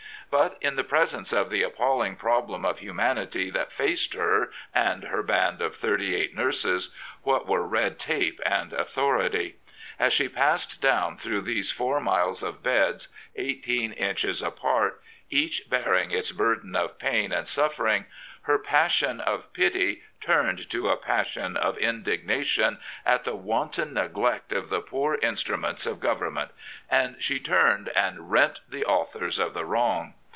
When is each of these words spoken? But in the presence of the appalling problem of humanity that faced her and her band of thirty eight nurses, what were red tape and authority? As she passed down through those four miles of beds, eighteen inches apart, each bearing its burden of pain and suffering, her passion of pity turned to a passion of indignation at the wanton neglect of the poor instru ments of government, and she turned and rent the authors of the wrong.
But 0.31 0.57
in 0.61 0.77
the 0.77 0.85
presence 0.85 1.33
of 1.33 1.49
the 1.49 1.61
appalling 1.61 2.15
problem 2.15 2.63
of 2.63 2.79
humanity 2.79 3.49
that 3.49 3.73
faced 3.73 4.13
her 4.13 4.49
and 4.73 5.03
her 5.03 5.21
band 5.21 5.61
of 5.61 5.75
thirty 5.75 6.15
eight 6.15 6.33
nurses, 6.33 6.95
what 7.23 7.47
were 7.49 7.67
red 7.67 7.99
tape 7.99 8.39
and 8.45 8.71
authority? 8.71 9.57
As 9.99 10.13
she 10.13 10.29
passed 10.29 10.79
down 10.81 11.17
through 11.17 11.41
those 11.41 11.69
four 11.71 11.99
miles 11.99 12.43
of 12.43 12.63
beds, 12.63 13.09
eighteen 13.35 13.91
inches 13.91 14.41
apart, 14.41 15.01
each 15.29 15.69
bearing 15.69 16.11
its 16.11 16.31
burden 16.31 16.77
of 16.77 16.97
pain 16.97 17.33
and 17.33 17.45
suffering, 17.45 18.05
her 18.43 18.57
passion 18.57 19.19
of 19.19 19.51
pity 19.51 20.01
turned 20.21 20.69
to 20.69 20.87
a 20.87 20.95
passion 20.95 21.57
of 21.57 21.77
indignation 21.77 22.77
at 23.05 23.25
the 23.25 23.35
wanton 23.35 23.93
neglect 23.95 24.53
of 24.53 24.69
the 24.69 24.79
poor 24.79 25.17
instru 25.17 25.59
ments 25.59 25.85
of 25.85 25.99
government, 25.99 26.51
and 26.89 27.21
she 27.21 27.37
turned 27.37 27.89
and 27.89 28.31
rent 28.31 28.61
the 28.69 28.85
authors 28.85 29.37
of 29.37 29.53
the 29.53 29.65
wrong. 29.65 30.13